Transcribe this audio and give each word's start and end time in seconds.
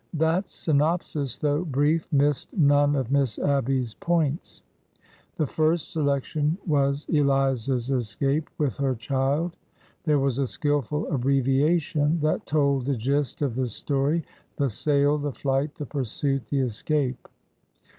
That 0.15 0.49
synopsis, 0.49 1.37
though 1.37 1.63
brief, 1.63 2.11
missed 2.11 2.57
none 2.57 2.95
of 2.95 3.11
Miss 3.11 3.37
Abby's 3.37 3.93
points. 3.93 4.63
The 5.37 5.45
first 5.45 5.91
selection 5.91 6.57
was 6.65 7.05
Eliza's 7.07 7.91
escape 7.91 8.49
with 8.57 8.77
her 8.77 8.95
child. 8.95 9.57
There 10.05 10.17
was 10.17 10.39
a 10.39 10.47
skilful 10.47 11.05
abbreviation 11.13 12.19
that 12.21 12.47
told 12.47 12.85
the 12.85 12.97
gist 12.97 13.43
of 13.43 13.53
the 13.53 13.67
story— 13.67 14.25
the 14.57 14.71
sale, 14.71 15.19
the 15.19 15.33
flight, 15.33 15.75
the 15.75 15.85
pursuit, 15.85 16.47
the 16.47 16.61
escape. 16.61 17.27